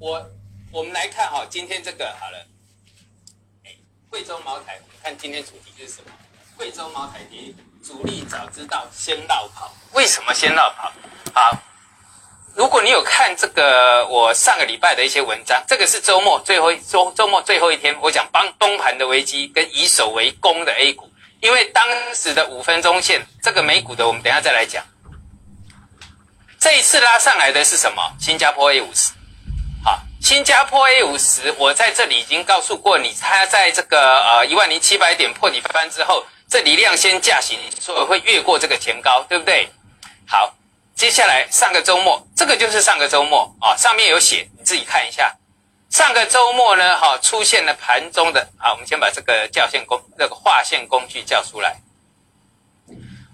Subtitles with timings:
[0.00, 0.24] 我
[0.70, 2.38] 我们来看哈，今天这个好了，
[3.64, 3.74] 哎，
[4.08, 6.12] 贵州茅台，我们看今天主题是什么？
[6.56, 7.52] 贵州茅台跌，
[7.84, 9.74] 主力早知道先绕跑。
[9.92, 10.92] 为什么先绕跑？
[11.34, 11.58] 好，
[12.54, 21.10] 如果你有看这个我上个礼拜的一些文章，这个是周末最后周周末最后一天，我讲帮崩盘的危机跟以守为攻的 A 股，
[21.40, 21.84] 因为当
[22.14, 24.84] 时的五分钟线，这个美股的我们等下再来讲。
[26.60, 28.00] 这一次拉上来的是什么？
[28.20, 29.12] 新加坡 A 五十。
[30.20, 39.70] 新加坡 A 五十，我在这里已经告诉过你，它在这个呃一万零七百点破底翻之后，这里量先价行，所以会越过这个前高，对不对？
[40.26, 40.52] 好，
[40.94, 45.34] 接下来上个周末，这个就是上个周末啊，上面有写，你自己看一下。
[45.88, 51.80] 上个周末呢，哈，出现了盘中的，啊，我们先把这个叫线工那个划线工具叫出来。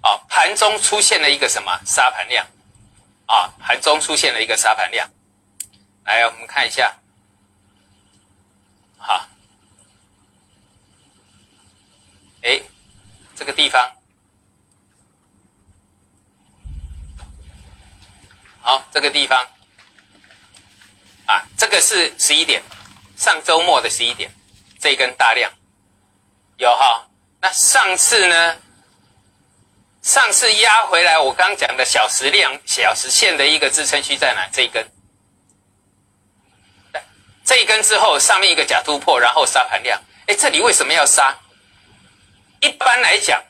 [0.03, 2.47] 啊，盘中出现了一个什么沙盘量？
[3.27, 5.09] 啊，盘中出现了一个沙盘量。
[6.05, 6.95] 来，我们看一下，
[8.99, 9.27] 好，
[12.43, 12.61] 哎，
[13.35, 13.91] 这个地方，
[18.61, 19.47] 好，这个地方，
[21.27, 22.63] 啊，这个是十一点，
[23.17, 24.31] 上周末的十一点，
[24.79, 25.51] 这根大量
[26.59, 27.09] 有哈。
[27.41, 28.57] 那上次呢？
[30.03, 34.47] 上次压回来，我刚讲的小时量、小时线的一个支撑区在哪？
[34.53, 34.87] 这一根。
[37.45, 40.01] 这一根之后，上面一个假突破，然后杀盘量。
[40.27, 41.37] 哎，这里为什么要杀？
[42.61, 43.43] 一般来讲，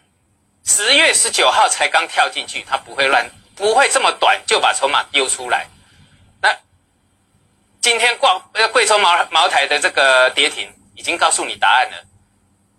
[0.64, 5.68] 十月十九号才刚跳进去，它不会乱，不会这么短就把筹码丢出来。
[6.42, 6.52] 那
[7.80, 12.04] 今天挂呃贵州茅茅台的这个跌停，已经告诉你答案了。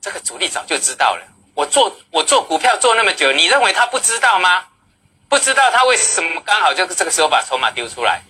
[0.01, 1.25] 这个主力早就知道了。
[1.53, 4.65] 我做我做股票做那么久，你认为他不知道吗？
[5.29, 8.21] 不知道他为什么刚好就是这个时候把筹码丢出来？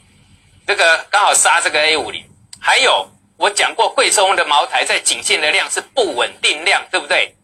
[0.67, 2.23] 这个刚好杀这个 A 五零。
[2.59, 7.35] 还有，我讲过，贵州的茅台在颈线的量是不稳定量，对不对？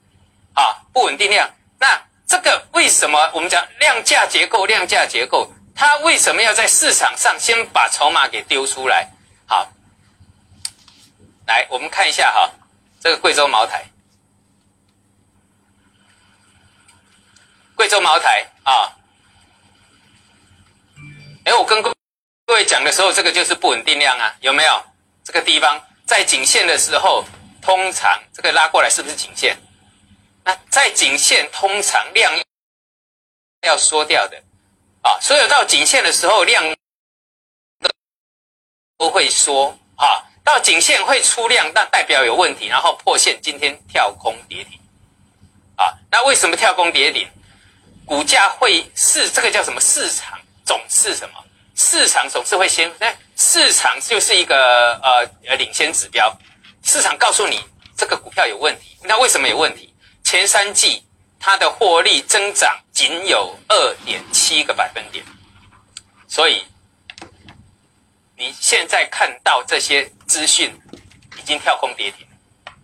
[0.54, 1.50] 啊，不稳定量。
[1.80, 4.66] 那这个为什么我们讲量价结构？
[4.66, 9.10] 量价结构，它为什么要在市场上先把筹码给丢出来？
[9.46, 9.68] 好，
[11.46, 12.50] 来，我们看一下哈，
[13.00, 13.86] 这个贵州茅台，
[17.76, 18.98] 贵州茅台啊。
[21.44, 21.94] 哎，我跟各
[22.46, 24.84] 各位讲的时候，这个就是不稳定量啊，有没有？
[25.32, 27.24] 这个地方在颈线的时候，
[27.62, 29.58] 通常这个拉过来是不是颈线？
[30.44, 32.38] 那在颈线通常量
[33.62, 34.44] 要缩掉的
[35.02, 36.76] 啊，所有到颈线的时候量
[38.98, 44.78] 都会缩啊，到颈线会出量，那代表有问题，然后破线，今天跳空跌停
[45.78, 45.98] 啊。
[46.12, 47.26] 那为什么跳空跌停？
[48.06, 49.80] 股价会市这个叫什么？
[49.80, 51.42] 市场总是什么？
[51.74, 53.18] 市场总是会先哎。
[53.44, 54.56] 市场就是一个
[55.02, 56.32] 呃呃领先指标，
[56.84, 57.60] 市场告诉你
[57.98, 59.92] 这个股票有问题，那为什么有问题？
[60.24, 61.04] 前三季
[61.40, 65.26] 它的获利增长仅有二点七个百分点，
[66.28, 66.64] 所以
[68.38, 70.72] 你现在看到这些资讯
[71.40, 72.28] 已经跳空跌停，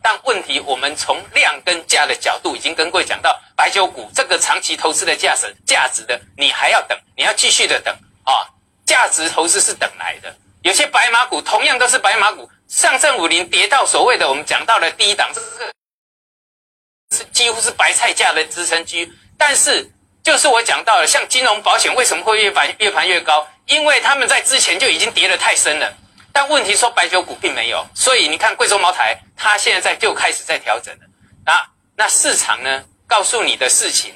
[0.02, 8.50] 但问题我们从量跟价的角度已经跟各位讲到，白酒股这个长期投资的价值价值的，你还要等，你要继续的等啊，
[8.88, 10.36] 价值投资是等来的。
[10.64, 15.72] 有些白马股同样都是白马股，上证五零跌到所谓的我们讲到的低档，这个
[17.16, 19.10] 是几乎是白菜价的支撑区。
[19.38, 19.90] 但是
[20.24, 23.48] 就是我讲到了，像金融保险为什么会越盘越盘越高？
[23.68, 25.94] 因为他们在之前就已经跌得太深了。
[26.34, 31.02] 但问题说白酒股并没有，所以你看贵州茅台，它现在在就开始在调整了。
[31.46, 32.84] 那那市场呢？
[33.08, 34.14] 告诉你的事情，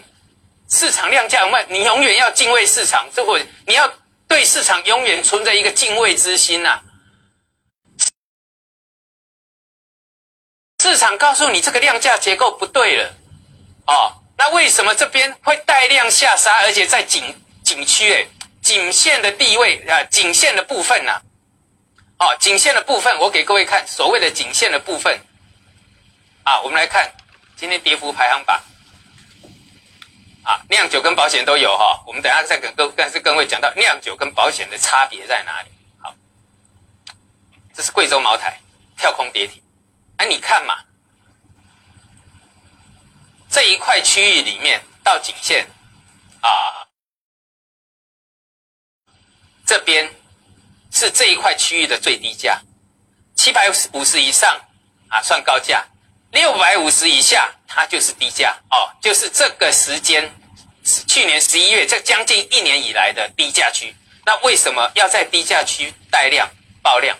[0.69, 3.89] 市场量价卖，你永远要敬畏市场，这会你要。
[4.31, 6.81] 对市场永远存在一个敬畏之心呐。
[10.81, 13.13] 市场告诉你这个量价结构不对了，
[13.87, 18.29] 哦，那为什么这边会带量下杀，而且在颈颈区诶，
[18.61, 21.21] 颈线的地位啊，颈线的部分呐，
[22.17, 25.19] 哦，颈线的部分，我给各位看所谓的颈线的部分，
[26.45, 27.11] 啊，我们来看
[27.57, 28.63] 今天跌幅排行榜。
[30.51, 35.69] 啊，酿酒跟保险都有哈，我们等下再跟各但是各位讲到酿酒跟保险的差别在哪里。
[36.01, 36.13] 好，
[37.73, 38.59] 这是贵州茅台
[38.97, 39.63] 跳空跌停，
[40.17, 40.75] 哎，你看嘛，
[43.49, 45.65] 这一块区域里面到颈线
[46.41, 46.83] 啊，
[49.65, 50.13] 这边
[50.91, 52.61] 是这一块区域的最低价，
[53.35, 54.59] 七百五十以上
[55.07, 55.87] 啊算高价。
[56.31, 60.33] 六百五十以下，它就是低价哦，就是这个时间，
[60.83, 63.95] 去年十一月这将近一年以来的低价区。
[64.25, 66.49] 那为什么要在低价区带量
[66.81, 67.17] 爆量？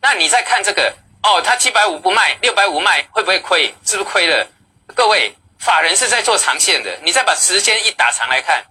[0.00, 3.74] 那你再看这个哦，它七百五不卖，六百五卖，会不会亏？
[3.84, 4.46] 是不是亏了？
[4.94, 8.64] 各位，法人是在做长线的，你再把时间一打长来看，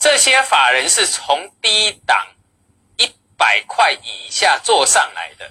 [0.00, 2.26] 这些法人是从低档
[2.96, 5.48] 一百块以下做上来的，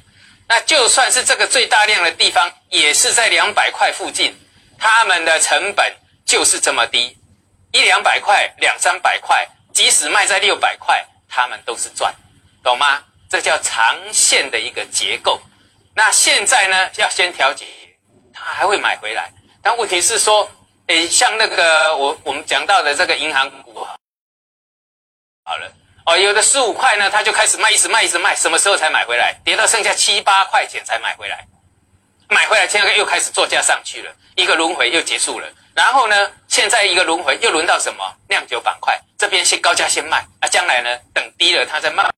[0.48, 4.36] 那就算是这个最大量的地方，也是在两百块附近，
[4.78, 5.96] 他们的成本
[6.26, 7.16] 就是这么低，
[7.76, 12.16] 一两百块、两三百块，即使卖在六百块，他们都是赚，
[12.64, 13.04] 懂吗？
[13.30, 15.42] 这叫长线的一个结构。
[15.94, 17.66] 那现在呢，要先调节，
[18.34, 19.30] 他还会买回来。
[19.62, 20.50] 但问题是说，
[20.88, 23.86] 诶，像那个我我们讲到的这个银行股，
[25.44, 25.70] 好了，
[26.06, 29.36] 哦，有的十五块呢，他就开始卖，一直卖，一直卖，什么时候才买回来？
[29.44, 31.46] 跌到剩下七八块钱才买回来，
[32.30, 35.48] 买回来现在又开始作价上去了，一个轮回又结束了。
[35.76, 38.16] 然后呢，现在一个轮回又轮到什么？
[38.30, 42.10] 酿酒板块这边先高价先卖，啊，将来呢，等低了，他再慢。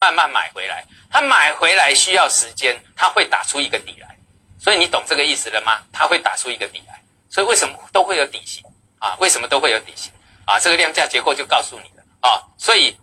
[0.00, 4.16] 慢慢买回来，他买回来需要时间，他会打出一个底来，
[4.60, 5.80] 所以你懂这个意思了吗？
[5.92, 8.62] 他会打出一个底来，所以为什么都会有底薪
[8.98, 9.16] 啊？
[9.18, 10.12] 为什么都会有底薪
[10.44, 10.60] 啊？
[10.60, 12.44] 这个量价结构就告诉你了啊。
[12.58, 12.96] 所以，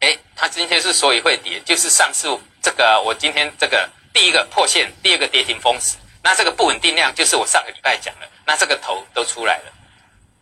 [0.00, 2.28] 哎，它今天之所以会跌，就是上次
[2.60, 9.72] 这个我今天这个第一个破线，第二个跌停封死，那这个不稳定量就是我上个礼拜讲的，那这个头都出来了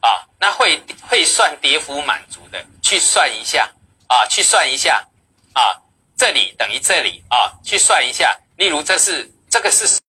[0.01, 0.27] 啊。
[0.41, 3.71] 那会会算跌幅满足的，去算一下
[4.09, 5.07] 啊，去算一下。
[5.53, 5.77] 啊，
[6.17, 8.35] 这里等于这里啊，去算一下。
[8.57, 10.01] 例如，这是这个是什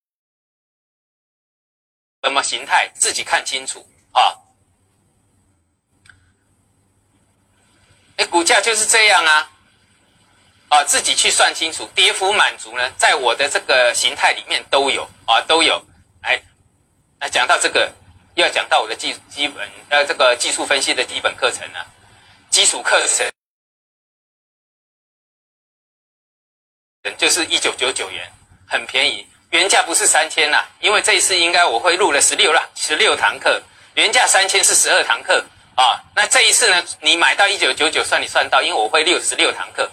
[2.31, 2.89] 么形态？
[2.95, 4.33] 自己看清楚啊。
[8.16, 9.51] 哎，股价就是这样啊，
[10.70, 11.90] 啊，自己去算清楚。
[11.96, 15.84] 跌幅满足呢，在我的这个形态里面都有啊，都有。
[16.22, 16.42] 哎，
[17.20, 17.92] 那讲到这个，
[18.36, 21.86] 要讲到我的基基本呃这个技术分析的基本课程了，
[22.50, 23.30] 基础课程。
[27.20, 28.28] 就是一九九九元，
[28.68, 33.62] 很便宜，原价不是三千啦，因为这一次应该我会录了十六了，十六堂课，
[33.94, 35.46] 原价三千是十二堂课
[35.76, 39.90] 啊，那这一次呢，你买到一九九九算你算到，因为我会六十六堂课，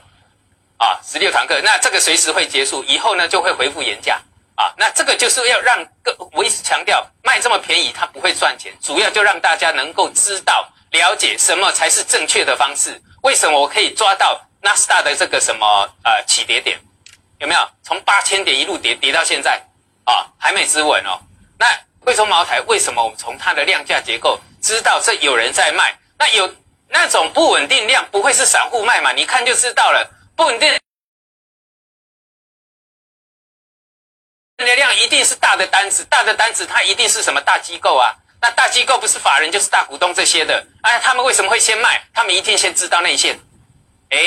[0.83, 4.21] 啊，十六堂课，那这个随时会结束，以后呢就会恢复原价
[4.57, 16.77] 啊，那这个就是要让各，我一直强调卖这么便宜它不会赚钱，主要就让大家能够知道了解什么才是正确的方式，为什么我可以抓到纳斯达的这个什么呃起跌点？
[17.39, 19.63] 有没有从八千点一路跌跌到现在
[20.03, 20.27] 啊？
[20.37, 21.17] 还没止稳哦。
[21.61, 21.67] 那
[22.01, 25.97] 贵州茅台为什么我们从它的量价结构知道这有人在卖？
[26.19, 26.53] 那有
[26.89, 29.13] 那种不稳定量，不会是散户卖嘛？
[29.13, 30.11] 你看就知道了。
[30.43, 30.69] 不稳定
[34.57, 38.13] 的量一定是大的单子，大的单子它一定是什么大机构啊？
[38.41, 40.67] 那大机构不是法人就是大股东这些的。
[40.83, 42.05] 哎，他们为什么会先卖？
[42.13, 43.39] 他们一定先知道内线。
[44.09, 44.19] 哎。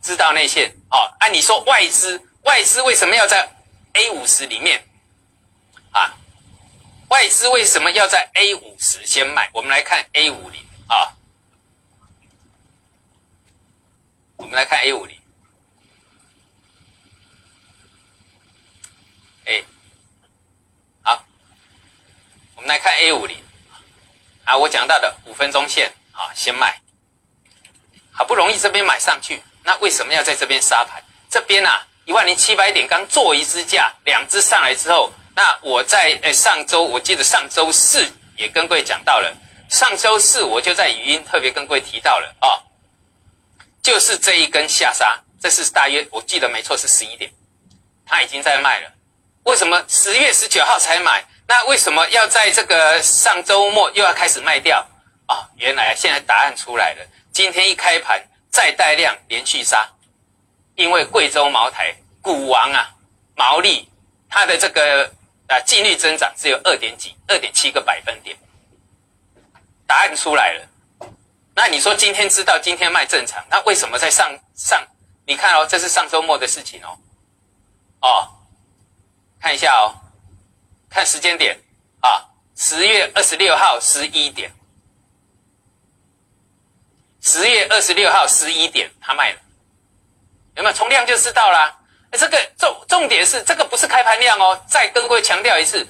[0.00, 3.48] 知道内线哦，按你说外资，外资为什么要在
[3.92, 4.84] A 五十里面
[5.92, 6.14] 啊？
[7.08, 9.50] 外资为什么要在 A 五十先卖？
[9.52, 11.14] 我们来看 A 五零啊，
[14.42, 15.16] 我们来看 A 五零，
[19.46, 19.62] 哎，
[21.00, 21.24] 好，
[22.56, 23.36] 我们来看 A 五零。
[24.44, 26.80] 啊，我讲到的五分钟线啊，先卖，
[28.10, 29.40] 好不容易这边买上去。
[29.62, 31.00] 那为什么要在这边杀盘？
[31.30, 38.04] 这边啊，一万零七百点刚做一支价，两支上来之后，那我在诶上周，我记得上周四
[38.36, 39.32] 也跟各位讲到了，
[39.70, 42.58] 上周四我就在语音特别跟各位提到了啊，
[43.82, 47.30] 就是这一根下杀，这是大约我记得没错是十一点，
[48.06, 48.92] 他已经在卖了。
[49.44, 51.24] 为什么十月十九号才买？
[51.46, 54.86] 那为什么要在这个上周末又要开始卖掉
[55.26, 55.50] 啊？
[55.56, 58.22] 原来现在答案出来了，今天一开盘。
[58.52, 59.88] 再带量连续杀，
[60.74, 62.94] 因为贵州茅台股王啊，
[63.34, 63.88] 毛利
[64.28, 65.10] 它的这个
[65.46, 68.36] 啊净率增长只有二点几，二点七个百分点。
[69.86, 70.68] 答案出来了，
[71.54, 74.82] 那你说今天知道今天卖正常，那为什么在上上？
[75.26, 76.98] 你看哦，这是上周末的事情哦，
[78.00, 78.28] 哦，
[79.40, 79.94] 看一下哦，
[80.90, 81.58] 看时间点
[82.00, 82.24] 啊，
[82.56, 84.52] 十月二十六号十一点。
[87.24, 89.38] 十月二十六号十一点，他卖了，
[90.56, 90.74] 有没有？
[90.74, 91.78] 从量就知道啦。
[92.10, 94.60] 这个重重点是这个不是开盘量哦。
[94.66, 95.86] 再跟各位强调一次，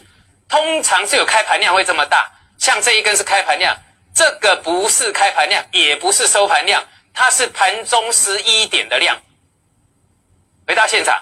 [0.47, 3.75] 通常是有开盘量会这么大，像这一根是开盘量，
[4.23, 9.21] 这个不是开盘量，也不是收盘量，它是盘中十一点的量。
[10.65, 11.21] 回到现场，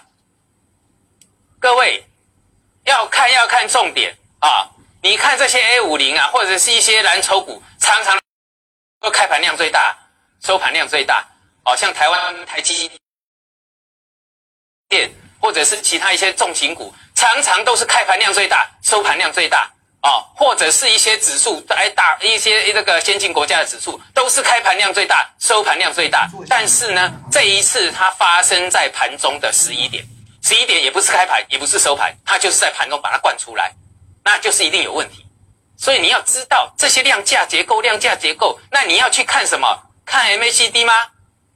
[1.58, 2.04] 各位
[2.84, 4.68] 要看要看重点啊！
[5.00, 8.20] 你看这些 A 五零啊，或者是一些蓝筹股，常常
[9.00, 9.96] 都开盘量最大。
[10.42, 11.26] 收盘量最大，
[11.64, 12.90] 哦，像台湾台积
[14.90, 19.70] 电或者是其他一些重型股，常常都是开盘量最大，收盘量最大。
[20.02, 26.28] 哦，或者是一些指数，哎，大一些这个先进国家的指数，都是开盘量最大，收盘量最大。
[26.48, 30.02] 但是呢，这一次它发生在盘中的十一点，
[30.42, 33.72] 十一点也不是开盘，也不是收盘，它就是在盘中把它灌出来，
[34.24, 35.26] 那就是一定有问题。
[35.76, 39.66] 所以你要知道这些量价结构，量价结构，那你要去看什么？
[40.06, 40.92] 看 MACD 吗？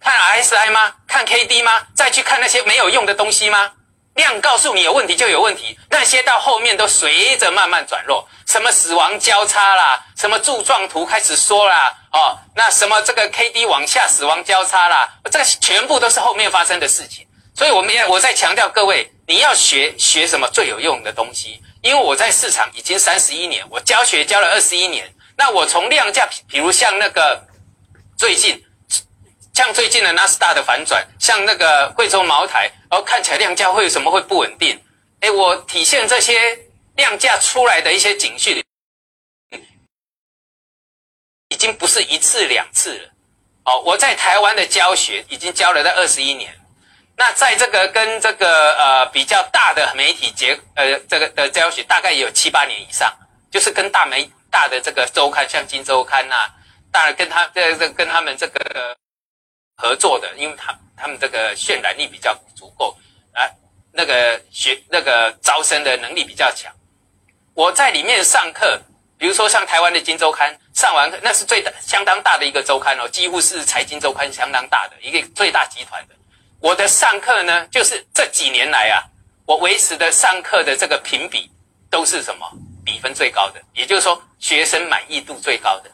[0.00, 0.94] 看 RSI 吗？
[1.06, 1.72] 看 KD 吗？
[1.94, 3.72] 再去看那些没有用的东西吗？
[4.14, 17.26] 量告诉你有问题就有问题，那些到后面都随着慢慢转弱，什么死亡交叉啦，什么柱状图开始缩啦，哦，那什么这个 K D 往下死亡交叉啦，这个全部都是后面发生的事情。
[17.56, 27.44] 所以我们要我在强调各位，你要学学什么最有用的东西，因为我在市场已经三十一年，我教学教了二十一年，那我从量价，比如像那个
[28.16, 28.63] 最近。
[29.54, 34.82] 像最近的纳斯达的反转，像那个贵州茅台，然后看起来量价会有什么会不稳定？
[35.20, 36.58] 哎，我体现这些
[36.96, 38.62] 量价出来的一些警讯，
[41.50, 43.10] 已经不是一次两次了。
[43.64, 46.52] 哦，我在台湾的教学已经教了在二十一年，
[47.16, 53.16] 那在这个跟这个呃比较大的媒体结呃这个的教学，大概也有七八年以上，
[53.52, 56.50] 就是跟大媒大的这个周刊，像《金周刊》呐，
[56.90, 58.96] 当然跟他这这跟他们这个。
[59.76, 62.96] 合作的，因为他他们这个渲染力比较足够，
[63.32, 63.48] 啊，
[63.92, 66.72] 那个学那个招生的能力比较强。
[67.54, 68.80] 我在里面上课，
[69.18, 76.14] 比如说像台湾的《金周刊》，上完课那是最大相当大的一个周刊哦，几乎是财经周刊相当大的一个最大集团的。
[76.60, 79.04] 我的上课呢，就是这几年来啊，
[79.44, 81.50] 我维持的上课的这个评比
[81.90, 82.50] 都是什么
[82.84, 85.90] 比分最高的，也就是说学生满意度最高的。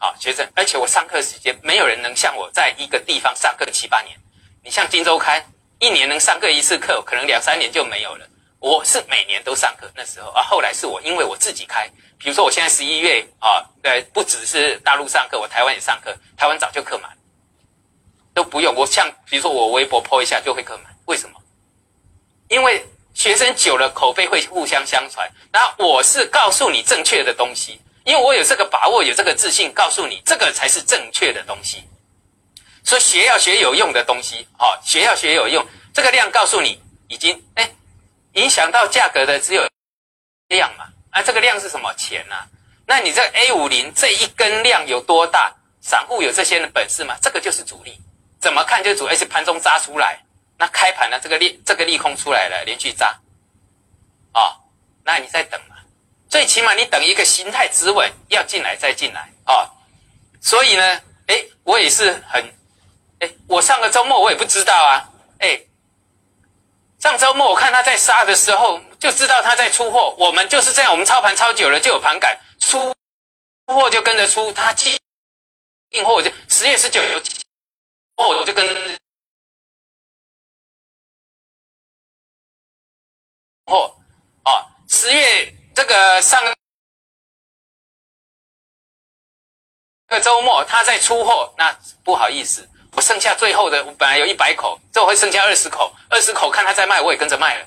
[0.00, 4.16] 啊，学生，而且我上课时间没有人能像我在一个地方上课七八年。
[4.64, 5.40] 你像《金周刊》，
[5.78, 8.26] 一年能上课一次课，可能两三年就没有了。
[8.60, 11.86] 我是每年都上课，那时候啊，后来是我因为我自己开，
[12.18, 17.10] 比如说我现在十一月啊，对，不只是大陆上课，我台湾也上课，台湾早就课满，
[18.32, 21.38] 都不用我像比如说我微博 po 一下就会课满，为什么？
[22.48, 27.80] 因为学生久了口碑会互相相传，然后我是告诉你正确的东西。
[28.04, 31.84] 因为我有这个把握，有这个自信，告诉你这个才是正确的东西。
[32.82, 35.66] 所以学要学有用的东西，好，学要学有用。
[35.92, 37.70] 这个量告诉你，已经哎，
[38.32, 39.68] 影响到价格的只有
[40.48, 40.86] 量嘛？
[41.10, 42.36] 啊，这个量是什么钱呢？
[42.86, 45.54] 那你这 A 五零这一根量有多大？
[45.82, 47.16] 散户有这些的本事吗？
[47.22, 47.98] 这个就是主力，
[48.40, 50.22] 怎么看就主，力是盘中扎出来，
[50.58, 51.18] 那开盘呢？
[51.18, 53.18] 这个利这个利空出来了，连续扎，
[54.32, 54.56] 啊，
[55.04, 55.60] 那你再等。
[56.30, 59.68] 最起码你等一个形态止稳，要进来再进来啊！
[60.40, 62.54] 所以呢，哎，我也是很，
[63.18, 65.10] 哎，我上个周末我也不知道啊，
[65.40, 65.60] 哎，
[67.00, 70.14] 上周末我看他在杀的时候，就知道他在出货。
[70.18, 72.94] 我们就是这样，我们操盘操久了就有盘感，出
[73.66, 74.96] 货就跟着出，他进
[75.90, 77.20] 进货就十月十九有
[78.16, 78.98] 货，我就跟
[83.66, 83.96] 货
[84.44, 85.56] 啊，十月。
[85.80, 86.38] 这个上
[90.08, 91.72] 个周末他在出货，那
[92.04, 97.66] 不好意思，我剩下最后的，我本来有一百口，这会剩下二十口，二十口看他在卖，我也跟着卖了。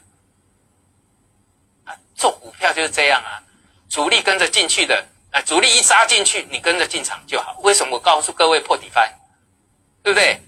[2.14, 3.42] 做股票就是这样啊，
[3.90, 7.58] 主力跟着进去的，啊，主力一扎进去，你跟着进场就好。
[7.62, 9.12] 为什么我告诉各位破底翻，
[10.04, 10.40] 对不对？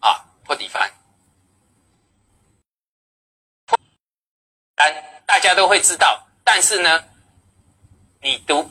[0.00, 0.90] 啊，破底翻，
[4.74, 5.19] 单。
[5.30, 7.04] 大家都会知道，但是呢，
[8.20, 8.68] 你读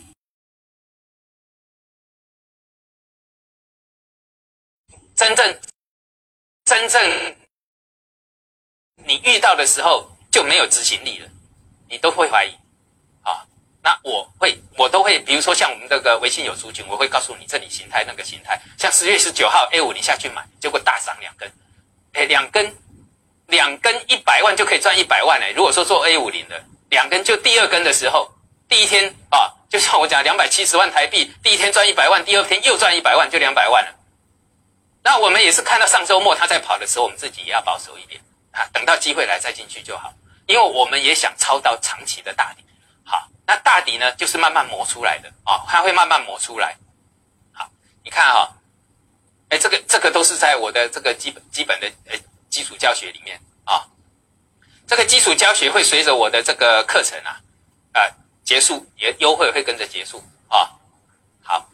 [5.15, 5.61] 真正
[6.65, 7.35] 真正
[9.05, 11.29] 你遇到的时候就没有执行力了，
[11.87, 12.53] 你都会怀疑
[13.21, 13.47] 啊。
[13.81, 21.49] 那我会我都会，比如说像我们这个微信有族群，我会告诉你这里形态那个形态，像十月十九号 A 五你下去买，结果大涨两根，
[22.11, 22.75] 哎，两根。
[23.49, 25.51] 两根一百万就可以赚一百万哎！
[25.55, 28.29] 如果说做 A 五零的两根，就第二根的时候，
[28.67, 33.91] 第一天啊，就像我讲两百七十万台币，第一天赚一百万，第二天又赚一百万，就两百万了。
[35.01, 40.13] 那我们也是看到上周末他在跑的时候，我们自己也要保守一点啊，等到机会来再进去就好，
[40.45, 42.63] 因为我们也想抄到长期的大底。
[43.03, 46.75] 好，那大底呢，就是慢慢磨出来的啊，它会慢慢磨出来。
[47.51, 47.67] 好，
[48.03, 48.47] 你看哈，
[49.49, 52.19] 哎，这个这个都是在我的这个基本基本的哎。
[52.59, 53.87] 基础教学里面啊，
[54.85, 57.39] 这个基础教学会随着我的这个课程啊，
[57.93, 58.01] 啊
[58.43, 60.69] 结束也优惠会跟着结束啊。
[61.41, 61.69] 好。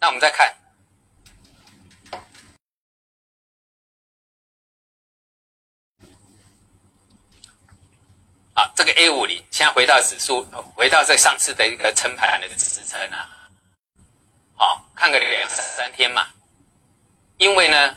[0.00, 0.52] 那我们再看，
[8.54, 13.48] 啊，这个 A 五零现在回到指数，回到这上次的一个撑盘的支撑啊，
[14.56, 16.26] 好，看个两三天嘛，
[17.42, 17.96] 因为呢，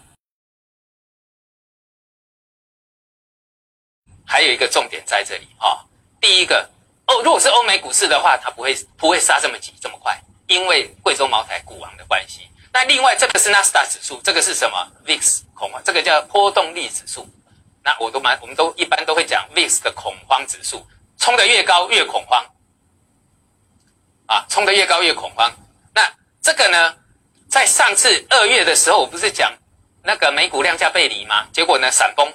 [4.25, 5.85] 还有一个重点在这里啊，
[6.19, 6.67] 第一个，
[7.05, 10.19] 哦，如果是欧美股市的话，它不会不会杀这么急这么快。
[10.47, 17.29] 因为贵州茅台股王的关系，那另外这个是纳斯达指数，这个是什么？VIX 恐慌，这个叫波动力指数。
[17.83, 20.87] 那我都蛮，我们都一般都会讲 VIX 的恐慌指数，
[21.19, 22.43] 冲得越高越恐慌，
[24.25, 25.55] 啊，冲得越高越恐慌。
[25.93, 26.11] 那
[26.41, 26.97] 这个呢，
[27.55, 29.49] 在上次二月的时候，我不是讲
[30.03, 31.47] 那个美股量价背离吗？
[31.53, 32.29] 结果呢，闪崩，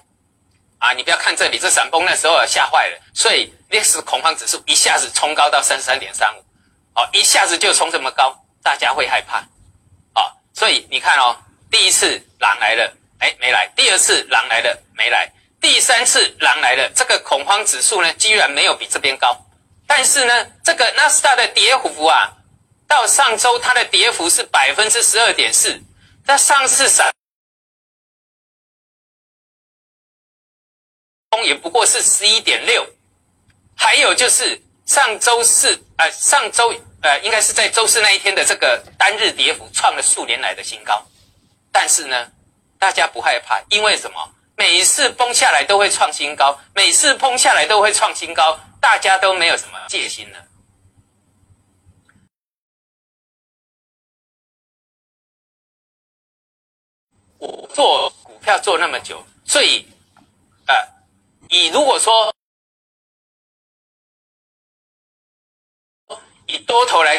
[0.79, 6.41] 啊，你不要看这里，这闪崩那时候吓坏了，所以 VIX 恐慌指数一下子冲高到三十三点三五。
[6.95, 9.41] 哦，一下子就冲这么高，大家会害怕，
[10.19, 11.37] 啊，所以你看哦，
[11.71, 15.29] 第一次狼来了，哎，没来；第二次狼来了，没来；
[15.61, 19.37] 第三次狼来了，这个恐慌指数呢，居然没有比这边高，
[19.87, 22.33] 但是呢，这个纳斯达的跌幅啊，
[22.91, 25.81] 到上周它的跌幅是百分之十二点四，
[26.27, 27.15] 那上次闪
[31.31, 32.85] 崩也不过是十一点六，
[33.77, 34.61] 还有就是。
[34.87, 41.01] 上周四，呃，上周，呃，应该是在周四那一天的这个单日跌幅创了数年来的新高，
[41.71, 42.33] 但是呢，
[42.77, 44.35] 大家不害怕，因为什么？
[44.57, 50.45] 每次崩下来都会创新高，每次崩下来都会创新高，大家都没有什么戒心了。
[57.41, 59.85] 我做股票做那么久，最，
[60.67, 60.75] 呃，
[61.49, 62.35] 以如果说。
[66.53, 67.17] 以多头来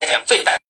[0.00, 0.60] 讲，最大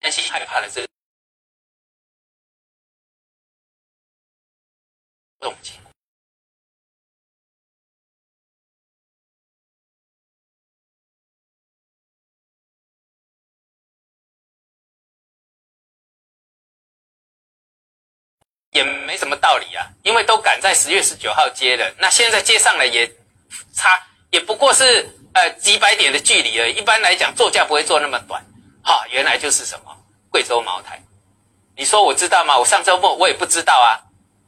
[0.00, 0.88] 担心害怕的这
[5.38, 5.78] 动静。
[18.76, 23.10] 也没什么道理啊，因为都赶在十月十九号接了，那现在接上了也
[23.74, 26.76] 差，也不过是呃几百点的距离而已。
[26.76, 28.44] 一般来讲，做价不会做那么短。
[28.84, 29.96] 哈，原来就是什么
[30.30, 31.02] 贵州茅台？
[31.74, 32.58] 你说我知道吗？
[32.58, 33.98] 我上周末我也不知道啊。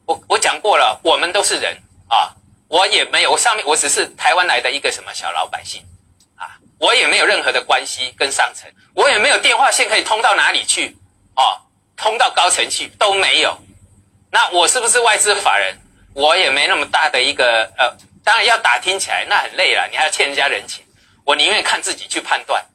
[0.05, 1.75] 我我讲过了，我们都是人
[2.07, 2.33] 啊，
[2.67, 5.83] 我也没有，我上面我只是台湾来的一个什么小老百姓
[6.35, 10.95] 啊，我也没有任何的关系跟上层，我也没有电话线可以通到哪里去
[11.35, 11.61] 哦，
[11.97, 13.57] 通到高层去都没有。
[14.31, 15.75] 那我是不是外资法人？
[16.13, 20.83] 我也没那么大的一个呃，当然要打听起来那很累了，你还要欠人家人情。
[21.23, 22.65] 我宁愿看自己去判断，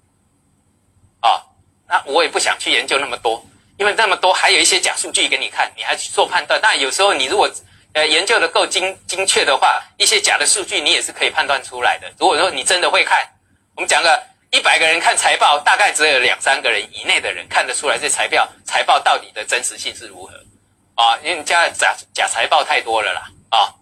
[1.20, 1.42] 啊，
[1.88, 3.44] 那我也不想去研究那么多，
[3.76, 6.60] 因为那么多还有一些假数据给你看，你还去做判断。
[6.62, 7.50] 但有时候你如果
[7.92, 12.08] 呃研究的够精精确的话，一些假的数据你也是可以判断出来的。
[12.18, 13.28] 如果说你真的会看，
[13.74, 20.32] 我们讲个一百个人看财报，大概只有两三个人以内的人看得出来这财报财报到底的真实性是如何。
[20.94, 21.68] 啊，因为假
[22.12, 23.28] 假财报太多了啦！
[23.50, 23.74] 啊，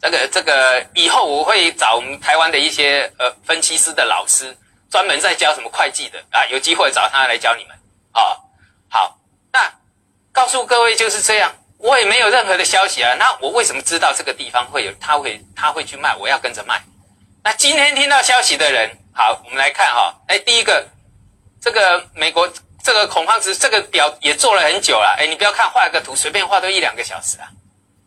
[0.00, 4.56] 这个这个以后我会找我们台湾的一些呃分析师的老师，
[4.88, 7.76] 专门在教什么会计的啊，有机会找他来教你们
[8.12, 8.38] 啊。
[8.88, 9.18] 好，
[9.52, 9.72] 那
[10.32, 13.14] 告诉各位就是这样，我也没有任何的消息啊。
[13.14, 16.14] 那我为什么知道这个地方会有他会他会去卖？
[16.14, 16.80] 我要跟着卖。
[17.42, 20.14] 那今天听到消息的人，好，我们来看哈。
[20.28, 20.86] 哎，第一个，
[21.60, 22.48] 这个美国。
[22.84, 27.48] 这个恐慌值这个表也做了很久了，哎，你不要看画一个图，随便画都一两个小时啊。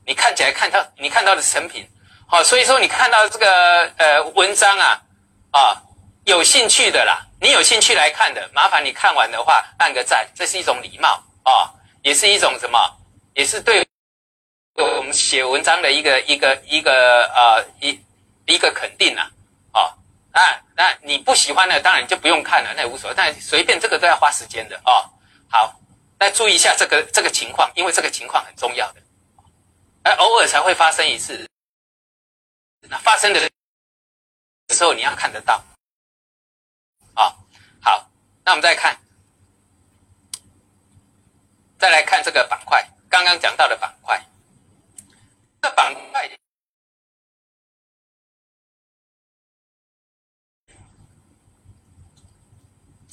[0.06, 1.90] 你看起来看到你看到的成品，
[2.28, 5.02] 好，所以说你看到这个呃文章啊
[5.50, 5.82] 啊
[6.26, 12.78] 有兴趣的啦，你有兴趣来看的，麻烦你看完的话按个赞，这是一种礼貌啊，也是一种什么，
[13.34, 13.84] 也是对
[14.76, 18.00] 我们写文章的一个一个一个呃一
[18.46, 19.28] 一个肯定啊。
[20.38, 23.16] 那那你不喜欢的，当然就不用看了，那也无所谓。
[23.18, 25.10] 但随便这个都要花时间的哦。
[25.50, 25.74] 好，
[26.20, 29.02] 那注意一下这个这个情况，因为这个情况很重要的，
[30.04, 31.50] 而偶尔才会发生一次。
[32.82, 33.50] 那发生的
[34.70, 35.64] 时候你要看得到。
[37.16, 37.34] 啊，
[37.82, 38.08] 好，
[38.46, 38.96] 那我们再看，
[41.80, 44.24] 再来看这个板块，刚刚讲到的板块，
[45.64, 46.30] 这板块。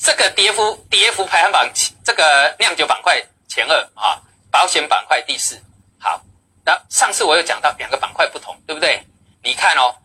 [0.04, 1.66] 这个跌幅跌幅排行榜，
[2.04, 5.58] 这个酿酒板块前二啊，保险板块第四。
[5.98, 6.20] 好，
[6.62, 9.02] 那上次我有讲到两个板块不同，对不对？
[9.42, 9.96] 你看哦，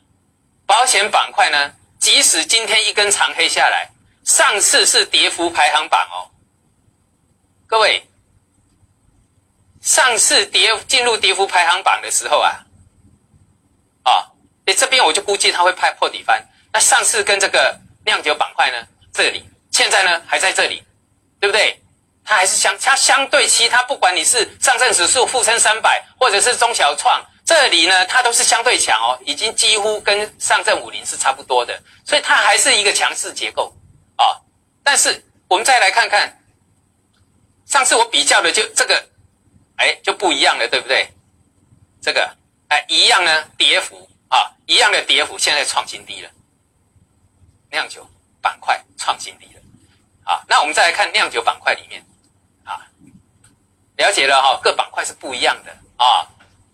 [0.65, 3.89] 保险板块呢，即使今天一根长黑下来，
[4.23, 6.31] 上次是跌幅排行榜哦，
[7.67, 8.07] 各位，
[9.81, 12.63] 上次跌进入跌幅排行榜的时候啊，
[14.03, 14.31] 啊，
[14.65, 16.47] 哎这边我就估计它会拍破底翻。
[16.71, 19.43] 那上次跟这个酿酒板块呢，这里
[19.79, 20.83] 现在呢还在这里，
[21.39, 21.81] 对不对？
[22.25, 33.73] 它还是相它相对其他，不管你是上证指数、沪深三百，或者是中小创，这里呢它都是相对强哦，已经几乎跟上证五零是差不多的，所以它还是一个强势结构
[34.17, 34.35] 啊。
[34.83, 36.37] 但是我们再来看看，
[37.65, 39.01] 上次我比较的就这个，
[39.77, 41.07] 哎就不一样了，对不对？
[42.01, 42.29] 这个
[42.67, 46.29] 哎一样呢，跌幅啊一样的跌幅，现在创新低了。
[47.71, 48.05] 酿酒
[48.41, 49.58] 板块创新低了，
[50.29, 52.05] 啊，那我们再来看酿酒板块里面，
[52.63, 52.85] 啊，
[53.97, 56.21] 了解了哈，各板块是不一样的啊，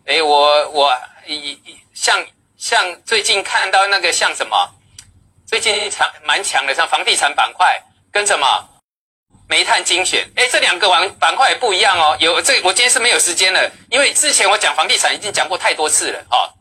[0.05, 0.93] 哎，我我
[1.25, 1.57] 一
[1.93, 2.21] 像
[2.57, 4.69] 像最近看到那个像什么，
[5.47, 8.45] 最近强蛮强的，像房地产板块跟什么
[9.47, 16.51] 煤炭精选，哎，这两个板板块也不一样哦，有这我今天是没有时间了，因为之前我讲房地产已经讲过太多次了啊。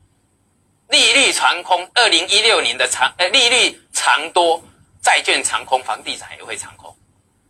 [0.91, 4.63] 利率长空，二零一六年的长，呃，利率长多，
[5.05, 6.97] 债券长空，房地产也会长空。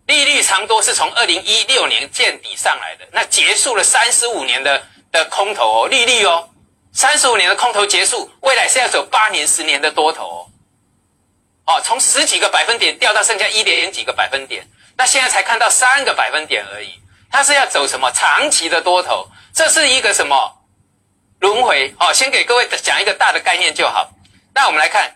[0.07, 6.51] 利率长多是从二零一六年见底上来的，那结束了三十五年的的空头哦，利率哦，
[6.93, 10.41] 三十五年的空头结束，未来是要走八年、十年的多头哦。
[11.67, 19.27] 哦，从十几个百分点掉到剩下一点几个百分点，那现在才看到三个百分点而已，它是要走什么长期的多头？
[19.55, 20.37] 这是一个什么？
[21.41, 24.11] 轮回哦，先给各位讲一个大的概念就好。
[24.53, 25.11] 那我们来看，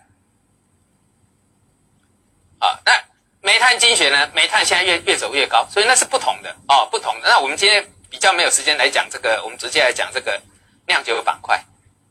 [2.59, 2.93] 啊，那
[3.41, 4.31] 煤炭精选呢？
[4.35, 7.29] 煤炭现在越越走越高，所以那是不同的哦，不同的。
[7.29, 10.41] 那我们今天比较没有时间来讲这个，我们直接来讲这个
[10.87, 11.65] 酿酒板块。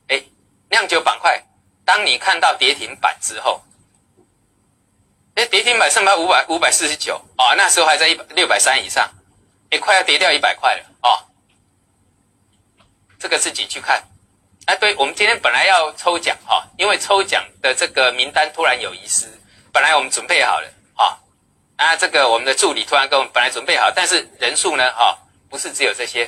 [0.07, 0.23] 哎，
[0.69, 1.43] 酿酒板块，
[1.83, 3.61] 当你看到跌停板之后，
[5.35, 9.09] 哎，跌停板上百五百五百四十九啊，那时候还在一百六百三以上，
[9.69, 11.27] 也快要跌掉一百块了哦。
[13.19, 14.01] 这个自己去看，
[14.65, 19.25] 哎，对我们今天本来要抽奖哈，因为抽奖的这个名单突然有遗失，
[19.77, 21.13] 本来我们准备好了啊，
[21.75, 25.15] 啊，这个我们的助理突然跟我们本来准备好，但是人数呢哈，
[25.51, 26.27] 不是只有这些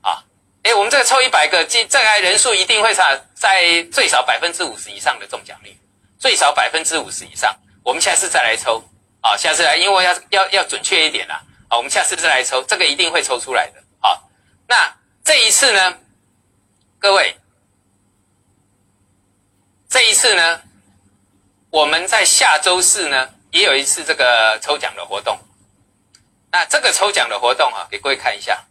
[0.00, 0.22] 啊，
[0.62, 5.76] 哎，我们这个抽一百个，这这个人数一定会差在最少百分之五十以上的中奖率，
[6.20, 7.52] 最少百分之五十以上，
[7.82, 8.80] 我们下次再来抽。
[9.22, 13.82] 啊，下次来，因为要要要准确一点啦，啊，我们下次再来抽，这个一定会抽出来的。
[14.00, 14.22] 啊，
[14.68, 15.98] 那这一次呢？
[17.00, 17.34] 各位，
[19.88, 20.60] 这一次呢，
[21.74, 25.36] 我们在下周四呢也有一次这个抽奖的活动。
[26.52, 28.64] 那这个抽奖的活动啊，给各位看一下。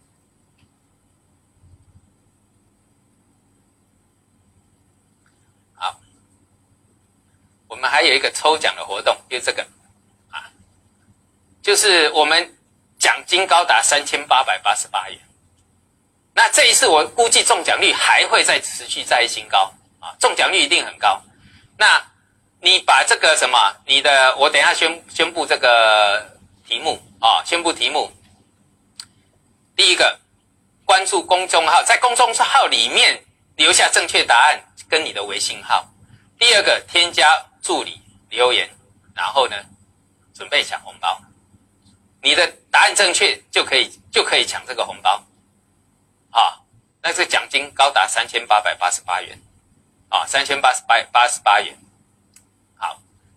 [5.74, 6.00] 好，
[7.68, 9.62] 我们还有一个抽奖的活动，就这个
[10.30, 10.48] 啊，
[11.62, 12.56] 就是我们
[12.98, 15.20] 奖金高达三千八百八十八元。
[16.32, 21.22] 那这一次我估计中奖率还会再持续再新高啊，中奖率一定很高。
[21.76, 22.02] 那
[22.64, 28.10] 你把这个什么，你的我等一下宣宣布这个题目啊，宣布题目。
[29.76, 30.18] 第一个，
[30.86, 33.22] 关注公众号，在公众号里面
[33.56, 35.86] 留下正确答案跟你的微信号。
[36.38, 38.00] 第二个，添加助理
[38.30, 38.66] 留言，
[39.14, 39.56] 然后呢，
[40.34, 41.20] 准备抢红包。
[42.22, 45.22] 你的答案正确就可以就可以抢这个红包。
[46.30, 46.64] 啊，
[47.02, 49.38] 那这奖金高达三千八百八十八元，
[50.08, 51.76] 啊，三千八十八八十八元。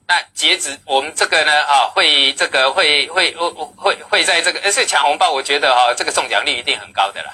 [0.07, 7.33] 那截止我们这个呢，啊，会这个会会会会会在这个，而且抢红包，我觉得哈，这个中奖率一定很高的啦。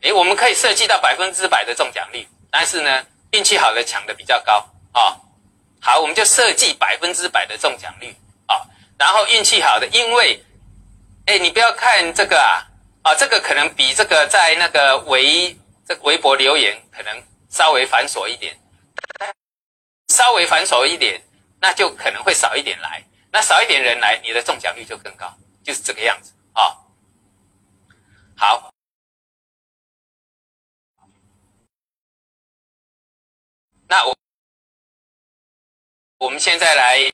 [0.00, 5.16] 诶，我们可以设计到百分之百的中奖率，但是呢，运气好的抢的比较高啊。
[5.80, 8.14] 好，我们就设计百分之百的中奖率
[8.46, 8.62] 啊，
[8.98, 10.42] 然后运气好的，因为，
[11.26, 12.66] 哎，你不要看这个啊。
[13.02, 18.52] 啊，这个可能比这个在那个微这微博留言可能稍微繁琐一点，
[20.08, 21.22] 稍微繁琐一点，
[21.60, 26.84] 那就可能会少一点来，那少一点人来，你的中奖率就更高，就是这个样子啊。
[28.36, 28.72] 好，
[33.88, 34.16] 那我
[36.18, 37.10] 我们现在来。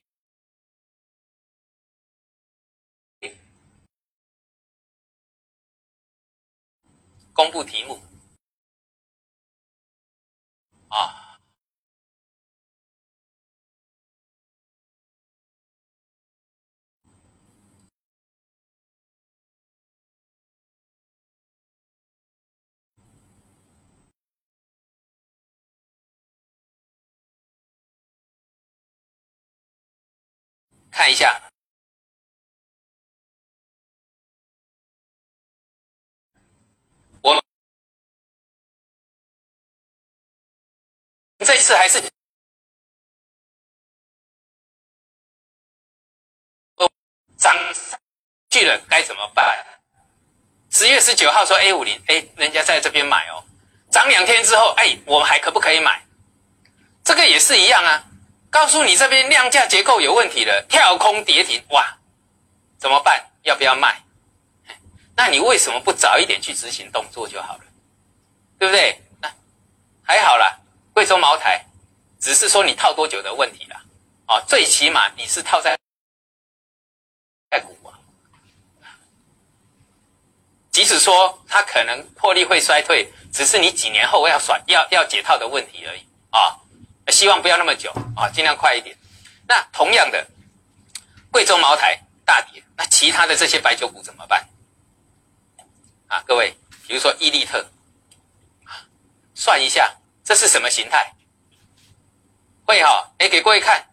[7.34, 7.98] 公布题目
[10.88, 11.31] 啊。
[30.92, 31.42] 看一下，
[37.22, 37.42] 我
[41.38, 41.98] 这次还是
[47.38, 47.56] 涨
[48.50, 49.66] 去了，该怎么办？
[50.70, 53.42] 十月十九号说 A 五零，哎，人家在这边买哦，
[53.90, 56.06] 涨两天之后，哎，我们还可不可以买？
[57.02, 58.11] 这个也是一样啊。
[58.52, 61.96] 告诉你这边量价结构有问题了，跳空跌停，哇，
[62.78, 63.30] 怎么办？
[63.44, 64.04] 要不要卖？
[65.16, 67.64] 那你为什么不早一点去执行动作就好了，
[68.58, 69.00] 对不对？
[69.22, 69.32] 那
[70.04, 70.58] 还好啦，
[70.92, 71.64] 贵州茅台，
[72.20, 73.76] 只是说你套多久的问题了，
[74.26, 75.74] 啊，最起码你是套在
[77.50, 77.96] 在股啊，
[80.70, 86.58] 即使说它可能获利会衰退，只是你几年后要甩要要解套的问题而已啊。
[87.10, 88.96] 希望不要那么久啊，尽量快一点。
[89.48, 90.26] 那同样的，
[91.30, 94.46] 贵州茅台大跌，那其他的这些白酒股怎么办？
[96.06, 97.64] 啊，各位，比如说伊利特，
[99.34, 99.92] 算一下
[100.24, 101.12] 这是什么形态？
[102.64, 103.10] 会哈？
[103.18, 103.84] 哎，给各位看，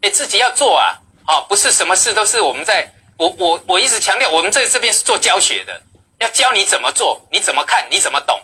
[0.00, 5.82] 哎，自己要做啊，哦，不是什么事都是我们在，我我我一直强调，我们在这边是做教学的，
[6.18, 8.40] 要教你怎么做，你怎么看，你怎么懂，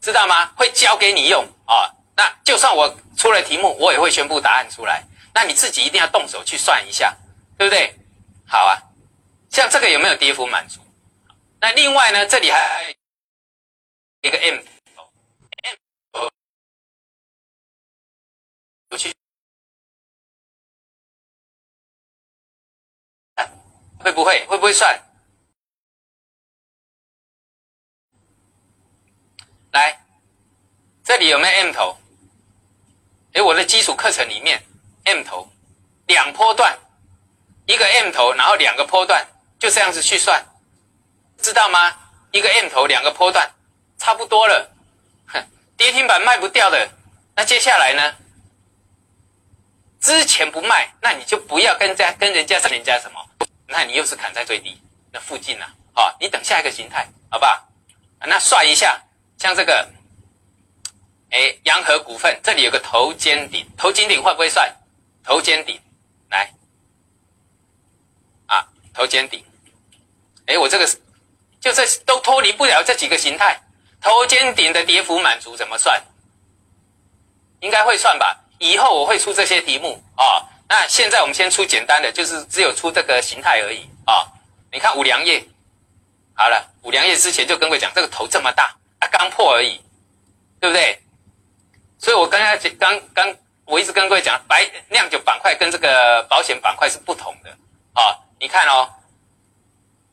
[0.00, 0.46] 知道吗？
[0.56, 1.99] 会教给你用啊。
[2.16, 5.04] 那就算我出了题目，我也会宣布答案出来。
[5.32, 7.16] 那你自己一定要动手去算一下，
[7.56, 7.94] 对不对？
[8.46, 8.76] 好啊，
[9.48, 10.80] 像这个有没有跌幅满足？
[11.60, 15.76] 那另外呢，这里还有一个 M，M，
[23.98, 25.00] 会不会会不会算？
[29.72, 30.04] 来，
[31.10, 31.98] 这里有没有 M 头？
[33.32, 34.62] 哎，我的基础课程里面
[35.02, 35.50] ，M 头
[36.06, 36.78] 两波段，
[37.66, 39.26] 一个 M 头，然后两个波段，
[39.58, 40.40] 就这样子去算，
[41.42, 41.96] 知道吗？
[42.30, 43.50] 一个 M 头，两个波段，
[43.98, 44.70] 差不多了。
[45.26, 45.44] 哼，
[45.76, 46.88] 跌停板卖不掉的，
[47.34, 48.14] 那接下来呢？
[50.00, 53.18] 之前不卖，那你就不要跟家跟人家人家什么？
[53.66, 55.66] 那你又是砍在最低那附近了。
[55.92, 57.68] 好，你等下一个形态，好不好？
[58.20, 59.02] 那算一下，
[59.38, 59.90] 像这个。
[61.70, 64.68] 哎，洋河股份这里有个头肩顶，头肩顶会不会算？
[65.22, 65.80] 头肩顶，
[66.28, 66.52] 来，
[68.46, 69.44] 啊，头肩顶，
[70.46, 70.84] 哎，我这个
[71.60, 73.60] 就这都脱离不了这几个形态。
[74.00, 76.02] 头肩顶的跌幅满足怎么算？
[77.60, 78.36] 应该会算吧？
[78.58, 80.42] 以后我会出这些题目啊。
[80.68, 84.26] 那现在我们先出简单的，就是只有出这个形态而已啊。
[84.72, 85.46] 你看五粮液，
[86.34, 89.80] 好了，五粮液之前就跟我讲，这个头这么大，啊，刚破而已，
[90.58, 91.00] 对不对？
[92.00, 93.36] 所以我刚才刚刚
[93.66, 97.50] 我一直跟各位讲，白酿酒板块跟这个保险板块是不同的
[97.92, 98.16] 啊。
[98.40, 98.88] 你看哦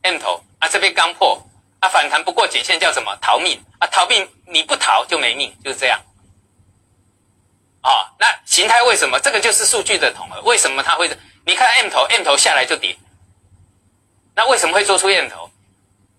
[0.01, 1.41] ，M 头啊，这边刚破
[1.79, 3.15] 啊，反弹不过颈线叫什么？
[3.21, 5.97] 逃命啊，逃命你不逃就没命，就是这样。
[7.79, 9.17] 啊，那形态为什么？
[9.21, 10.41] 这个就是数据的统合。
[10.41, 11.09] 为什么它会？
[11.45, 12.97] 你看 M 头，M 头下来就跌。
[14.35, 15.49] 那为什么会做出 M 头？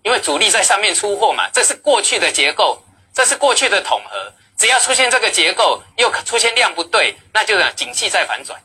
[0.01, 2.81] 因为主力在上面出货嘛，这是过去的结构，
[3.13, 4.33] 这是过去的统合。
[4.59, 8.61] 只要出现这个结构，又出现量不对，那就讲景气在反转。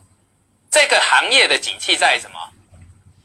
[0.69, 2.37] 这个行业的景气在什么？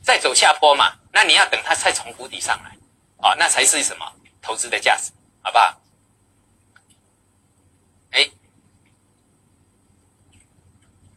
[0.04, 0.94] 在走下坡嘛？
[1.12, 2.70] 那你要等它再从谷底上来，
[3.28, 4.06] 啊，那才是什么
[4.40, 5.82] 投资的价值，好不好？
[8.12, 8.30] 哎，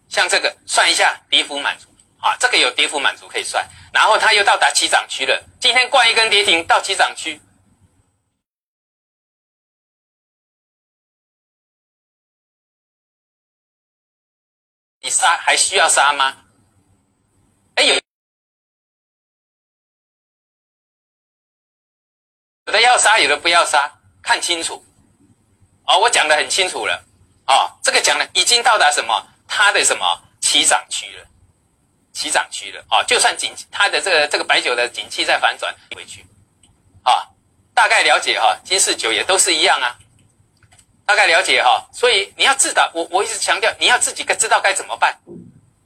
[0.08, 1.86] 像这个算一下跌幅满足，
[2.18, 7.38] 啊，这个有跌幅满足可以算，然后它又到达起涨区了，今天挂一根跌停到起涨区。
[15.12, 16.36] 杀还需要杀吗？
[17.74, 17.94] 哎有，
[22.66, 24.84] 有的要杀，有的不要杀，看清楚。
[25.84, 27.04] 哦，我讲的很清楚了。
[27.46, 29.26] 哦，这个讲的已经到达什么？
[29.46, 31.26] 它的什么起涨区了？
[32.12, 32.84] 起涨区了。
[32.90, 36.24] 哦，就算景它的这个这个白酒的景气在反转回去，
[37.02, 37.28] 啊，
[37.74, 39.98] 大概了解哈，金四酒也都是一样啊。
[41.12, 42.90] 大概了解哈，所以你要自导。
[42.94, 45.14] 我我一直强调，你要自己该知道该怎么办。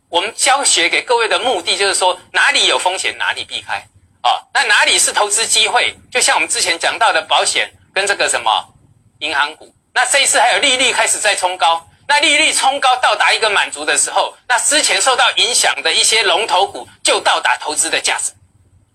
[0.09, 3.85] 我们教学给各位的目的就是说，哪里有风险哪里避开
[4.21, 4.39] 啊。
[4.55, 5.99] 那哪里是投资机会？
[6.13, 8.73] 就像我们之前讲到的保险跟这个什么
[9.19, 9.75] 银行股。
[9.93, 18.33] 那这一次还有利率开始在冲高，那利率冲高到达一个满足的时候，那之前受到影响的一些龙头股就到达投资的价值，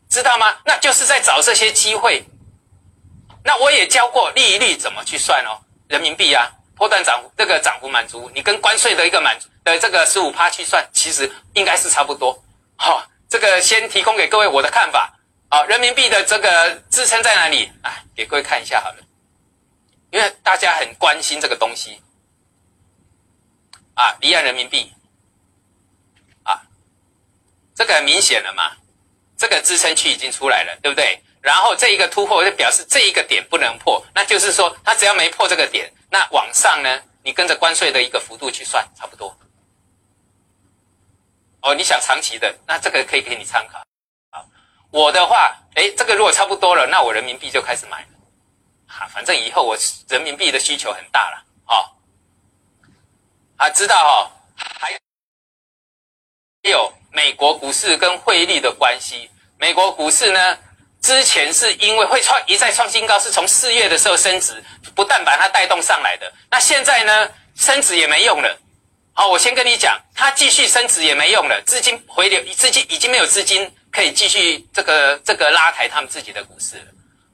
[0.10, 0.56] 知道吗？
[0.63, 2.24] 那就是在找这些机会。
[3.44, 5.60] 那我也教过利率怎么去算哦。
[5.91, 12.41] 人民币啊，波段涨幅这个涨幅满足，你跟关税的一个满足的这个十五趴去算，其实应该是差不多。
[12.77, 15.13] 好，这个先提供给各位我的看法。
[15.49, 17.69] 好，人民币的这个支撑在哪里？
[17.84, 19.04] 哎，给各位看一下好了，
[20.12, 22.01] 因为大家很关心这个东西。
[23.93, 24.93] 啊，离岸人民币，
[26.43, 26.63] 啊，
[27.75, 28.71] 这个很明显了嘛，
[29.38, 31.21] 这个支撑区已经出来了，对不对？
[31.41, 39.36] 然后这一个突破就表示这一个点不能破，那就是说它只要没破这个点，那往上呢，你跟着关税的一个幅度去算，差不多。
[41.62, 43.84] 哦，你想长期的，那这个可以给你参考。
[44.32, 44.47] 好，
[44.91, 48.08] 我的话，哎，这个如果差不多了，那我人民币就开始买了。
[48.88, 49.77] 哈，反正以后我
[50.10, 51.97] 人民币的需求很大了，好。
[53.58, 54.32] 啊，知道哈，
[54.80, 54.99] 还
[56.69, 59.30] 有美国股市跟汇率的关系。
[59.58, 60.58] 美国股市呢，
[61.12, 64.63] 之前是因为会创一再创新高，是从四月的时候升值，
[64.95, 66.32] 不但把它带动上来的。
[66.50, 68.58] 那现在呢，升值也没用了。
[69.12, 76.86] 好，我先跟你讲，它继续升值也没用了，资金回流，资金已经没有资金可以继续这个这个拉抬他们自己的股市了。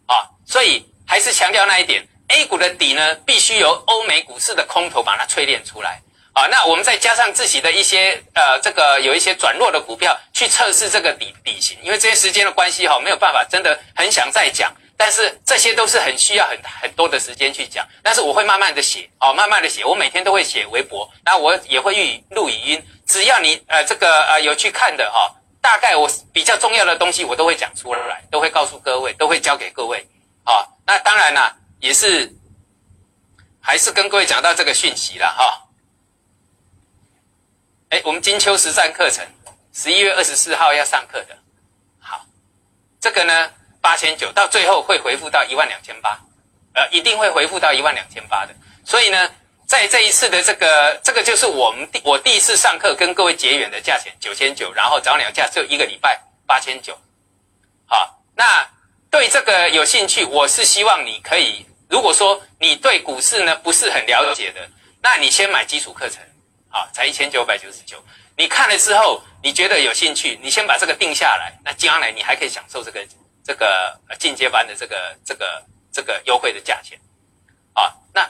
[0.08, 6.02] 啊，所以还是强调那一点，A 股的底呢，必须由欧美股市的空头把它淬炼出来。
[6.38, 30.06] 啊，那我们再加上自己的一些呃，这个有一些转弱的股票去测试这个底底型，因为这些时间的关系哈，没有办法，真的很想再讲，但是这些都是很需要很很多的时间去讲，但是我会慢慢的写，哦，慢慢的写，我每天都会写微博，那我也会语录语音，只要你呃这个呃有去看的哈，大概我比较重要的东西我都会讲出来，都会告诉各位，都会教给各位，
[30.44, 32.32] 啊，那当然啦，也是
[33.60, 35.64] 还是跟各位讲到这个讯息了哈。
[37.90, 39.26] 哎，我们金秋实战课程
[39.72, 41.38] 十一月二十四号要上课的，
[42.00, 42.26] 好，
[43.00, 46.20] 这个呢八千九，到最后会回复到一万两千八，
[46.74, 48.54] 呃，一定会回复到一万两千八的。
[48.84, 49.32] 所以呢，
[49.66, 56.94] 在这一次的这个，这个就是我们第我第一次上课跟各位结缘的价钱九千九，然后早鸟价只有一个礼拜八千九，
[57.86, 58.68] 好，那
[59.10, 64.68] 对这个有兴趣，我是希望你可以，如果说你对股市呢不是很了解的，
[65.02, 66.22] 那你先买基础课程。
[66.78, 67.98] 啊，才一千九百九十九。
[68.36, 71.52] 你看了之后，你觉得有兴趣，你先把这个定下来。
[71.66, 73.04] 那将来你还可以享受这个
[73.44, 77.00] 这个进阶班的这个这个这个优惠的价钱。
[77.74, 78.30] 啊，那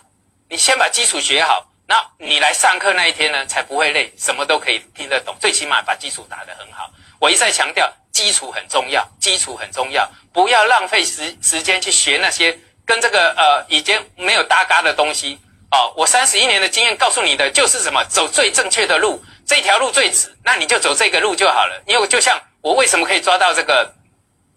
[0.49, 5.35] 你先把基础学好，那你来上课那一天呢，才不会累，什么都可以听得懂。
[5.41, 6.89] 最起码把基础打得很好。
[7.19, 15.37] 我一再强调，基础很重要，基础很重要，不要浪费时时间去学那些跟这个呃已经没有搭嘎的东西。
[15.71, 18.03] 哦，我三十一年的经验告诉你的就是什么？
[18.05, 21.83] 走最正确的路，这条路最直，那你就走这个路就好了。
[21.85, 23.93] 因为就像我为什么可以抓到这个，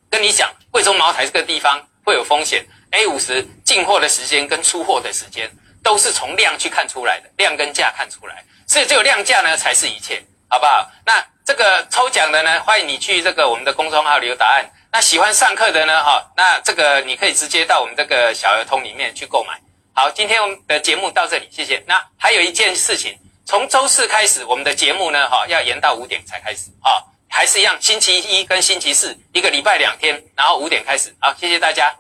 [0.09, 2.65] 跟你讲，贵州茅台这个地方会有风险。
[2.93, 5.51] A 五十进货的时间跟出货的时间
[5.83, 10.89] 都是从量去看出来的，量跟价看出来，所以只有量价呢才是一切，好不好？
[11.05, 14.65] 那这个抽奖的呢，欢迎你去这个我们的公众号留答案。
[14.93, 19.61] 那喜欢上课的呢，哈，那这个你可以直接到我们这个小儿通里面去购买。
[20.01, 21.85] 好，今天我们的节目到这里，谢谢。
[21.87, 31.15] 那还有一件事情，从周四开始，我们的节目呢，哈，要延到五点才开始，哈，还是一样，星期一跟星期四，一个礼拜两天，然后五点开始。
[31.21, 31.95] 好，谢谢大家。